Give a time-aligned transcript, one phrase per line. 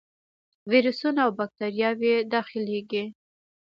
[0.71, 3.03] ویروسونه او باکتریاوې داخليږي.